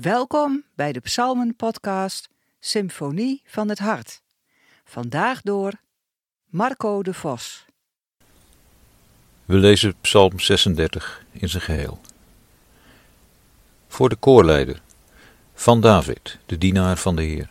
[0.00, 2.28] Welkom bij de Psalmen-podcast
[2.60, 4.22] Symfonie van het Hart.
[4.84, 5.72] Vandaag door
[6.46, 7.64] Marco de Vos.
[9.44, 12.00] We lezen Psalm 36 in zijn geheel.
[13.88, 14.80] Voor de koorleider
[15.54, 17.50] van David, de dienaar van de Heer.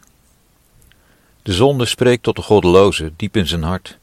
[1.42, 3.98] De zonde spreekt tot de goddeloze diep in zijn hart.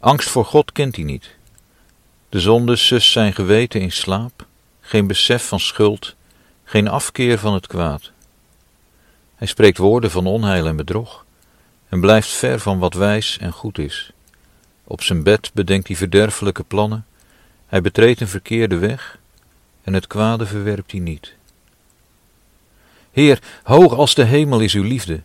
[0.00, 1.34] Angst voor God kent hij niet.
[2.28, 4.46] De zonde sust zijn geweten in slaap,
[4.80, 6.14] geen besef van schuld
[6.72, 8.10] geen afkeer van het kwaad.
[9.34, 11.24] Hij spreekt woorden van onheil en bedrog
[11.88, 14.12] en blijft ver van wat wijs en goed is.
[14.84, 17.06] Op zijn bed bedenkt hij verderfelijke plannen,
[17.66, 19.18] hij betreedt een verkeerde weg
[19.84, 21.34] en het kwade verwerpt hij niet.
[23.10, 25.20] Heer, hoog als de hemel is uw liefde,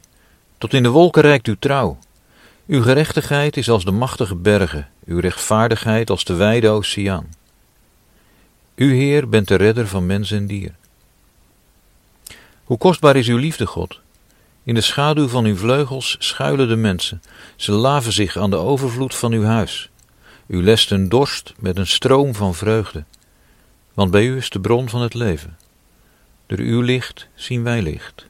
[0.58, 2.00] tot in de wolken reikt uw trouw.
[2.66, 7.30] Uw gerechtigheid is als de machtige bergen, uw rechtvaardigheid als de wijde oceaan.
[8.76, 10.77] U, Heer, bent de redder van mens en dier.
[12.68, 14.00] Hoe kostbaar is uw liefde, God?
[14.64, 17.22] In de schaduw van uw vleugels schuilen de mensen.
[17.56, 19.90] Ze laven zich aan de overvloed van uw huis.
[20.48, 23.04] U lest hun dorst met een stroom van vreugde.
[23.94, 25.58] Want bij u is de bron van het leven.
[26.46, 28.28] Door uw licht zien wij licht.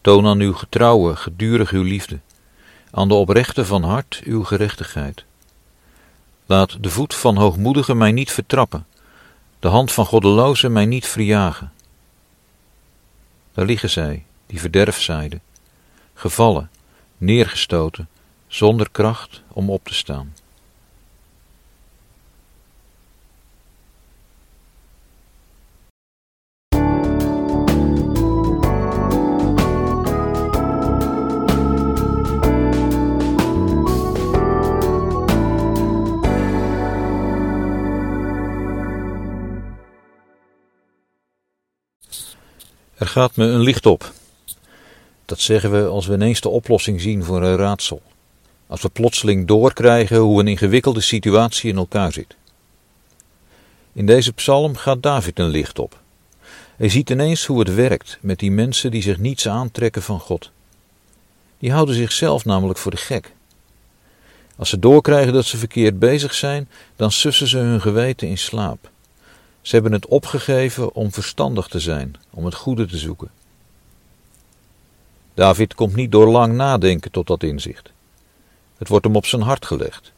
[0.00, 2.18] Toon aan uw getrouwe, gedurig uw liefde.
[2.90, 5.24] Aan de oprechte van hart uw gerechtigheid.
[6.46, 8.86] Laat de voet van hoogmoedigen mij niet vertrappen.
[9.58, 11.74] De hand van goddelozen mij niet verjagen.
[13.56, 15.42] Daar liggen zij, die verderf zeiden,
[16.14, 16.70] gevallen,
[17.16, 18.08] neergestoten,
[18.46, 20.34] zonder kracht om op te staan.
[42.96, 44.12] Er gaat me een licht op.
[45.24, 48.02] Dat zeggen we als we ineens de oplossing zien voor een raadsel.
[48.66, 52.36] Als we plotseling doorkrijgen hoe een ingewikkelde situatie in elkaar zit.
[53.92, 56.00] In deze psalm gaat David een licht op.
[56.76, 60.50] Hij ziet ineens hoe het werkt met die mensen die zich niets aantrekken van God.
[61.58, 63.32] Die houden zichzelf namelijk voor de gek.
[64.56, 68.90] Als ze doorkrijgen dat ze verkeerd bezig zijn, dan sussen ze hun geweten in slaap.
[69.66, 73.30] Ze hebben het opgegeven om verstandig te zijn, om het goede te zoeken.
[75.34, 77.92] David komt niet door lang nadenken tot dat inzicht.
[78.78, 80.12] Het wordt hem op zijn hart gelegd.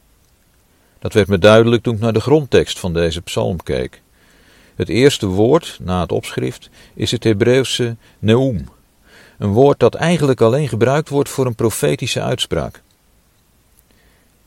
[0.99, 4.01] Dat werd me duidelijk toen ik naar de grondtekst van deze psalm keek.
[4.75, 8.69] Het eerste woord na het opschrift is het Hebreeuwse neum,
[9.37, 12.81] een woord dat eigenlijk alleen gebruikt wordt voor een profetische uitspraak.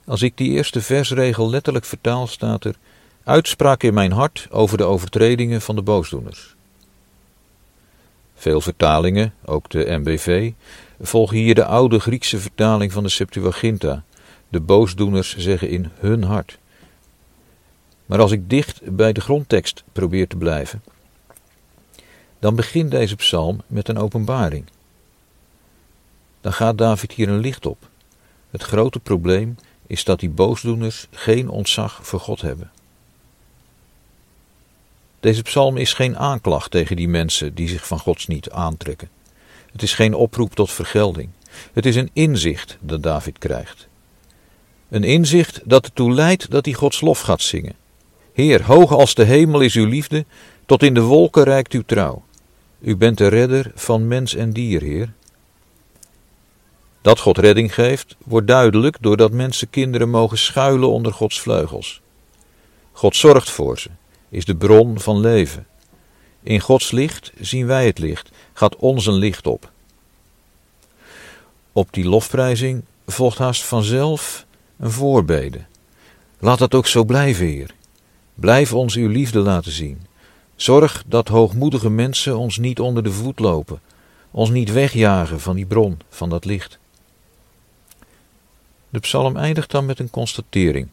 [0.04, 2.76] Als ik die eerste versregel letterlijk vertaal, staat er:
[3.25, 6.55] Uitspraak in mijn hart over de overtredingen van de boosdoeners.
[8.34, 10.53] Veel vertalingen, ook de MBV,
[11.00, 14.05] volgen hier de oude Griekse vertaling van de Septuaginta.
[14.49, 16.59] De boosdoeners zeggen in hun hart.
[18.06, 20.82] Maar als ik dicht bij de grondtekst probeer te blijven,
[22.38, 24.65] dan begint deze psalm met een openbaring.
[26.41, 27.88] Dan gaat David hier een licht op.
[28.50, 29.56] Het grote probleem
[29.87, 32.71] is dat die boosdoeners geen ontzag voor God hebben.
[35.22, 39.09] Deze psalm is geen aanklacht tegen die mensen die zich van Gods niet aantrekken.
[39.72, 41.28] Het is geen oproep tot vergelding.
[41.72, 43.88] Het is een inzicht dat David krijgt.
[44.88, 47.75] Een inzicht dat ertoe leidt dat hij Gods lof gaat zingen.
[48.32, 50.25] Heer, hoog als de hemel is uw liefde,
[50.66, 52.25] tot in de wolken reikt uw trouw.
[52.81, 55.12] U bent de redder van mens en dier, Heer.
[57.03, 62.00] Dat God redding geeft, wordt duidelijk doordat mensen kinderen mogen schuilen onder Gods vleugels.
[62.93, 63.91] God zorgt voor ze
[64.32, 65.66] is de bron van leven.
[66.43, 69.70] In Gods licht zien wij het licht, gaat ons een licht op.
[71.73, 74.46] Op die lofprijzing volgt haast vanzelf
[74.79, 75.64] een voorbede.
[76.38, 77.75] Laat dat ook zo blijven, Heer.
[78.34, 80.06] Blijf ons uw liefde laten zien.
[80.56, 83.81] Zorg dat hoogmoedige mensen ons niet onder de voet lopen,
[84.31, 86.79] ons niet wegjagen van die bron, van dat licht.
[88.88, 90.88] De psalm eindigt dan met een constatering.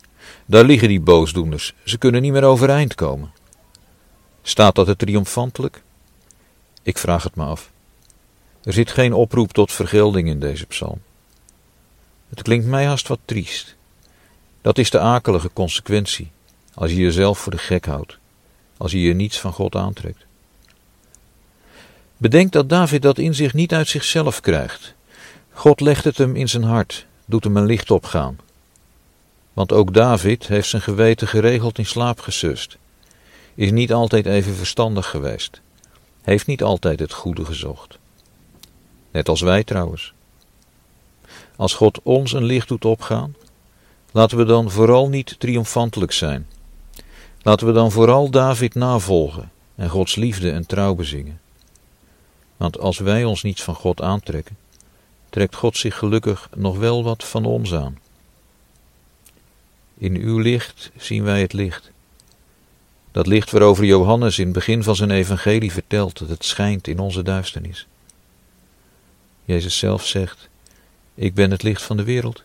[0.45, 3.31] Daar liggen die boosdoeners, ze kunnen niet meer overeind komen.
[4.41, 5.81] Staat dat er triomfantelijk?
[6.83, 7.71] Ik vraag het me af.
[8.63, 11.01] Er zit geen oproep tot vergelding in deze psalm.
[12.29, 13.75] Het klinkt mij haast wat triest.
[14.61, 16.31] Dat is de akelige consequentie
[16.73, 18.17] als je jezelf voor de gek houdt,
[18.77, 20.25] als je je niets van God aantrekt.
[22.17, 24.93] Bedenk dat David dat in zich niet uit zichzelf krijgt.
[25.51, 28.37] God legt het hem in zijn hart, doet hem een licht opgaan.
[29.59, 32.77] Want ook David heeft zijn geweten geregeld in slaap gesust.
[33.55, 35.61] Is niet altijd even verstandig geweest.
[36.21, 37.97] heeft niet altijd het goede gezocht.
[39.11, 40.13] Net als wij trouwens.
[41.55, 43.35] Als God ons een licht doet opgaan,
[44.11, 46.47] laten we dan vooral niet triomfantelijk zijn.
[47.41, 51.39] Laten we dan vooral David navolgen en Gods liefde en trouw bezingen.
[52.57, 54.57] Want als wij ons niets van God aantrekken,
[55.29, 57.97] trekt God zich gelukkig nog wel wat van ons aan.
[59.99, 61.91] In uw licht zien wij het licht.
[63.11, 66.99] Dat licht waarover Johannes in het begin van zijn evangelie vertelt dat het schijnt in
[66.99, 67.87] onze duisternis.
[69.45, 70.49] Jezus zelf zegt:
[71.15, 72.43] Ik ben het licht van de wereld.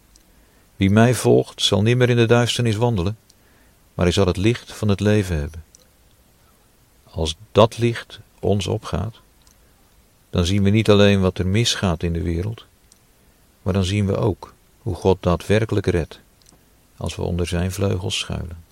[0.76, 3.18] Wie mij volgt, zal nimmer in de duisternis wandelen,
[3.94, 5.64] maar hij zal het licht van het leven hebben.
[7.04, 9.20] Als dat licht ons opgaat,
[10.30, 12.64] dan zien we niet alleen wat er misgaat in de wereld,
[13.62, 16.22] maar dan zien we ook hoe God daadwerkelijk redt
[16.96, 18.63] als we onder zijn vleugels schuilen.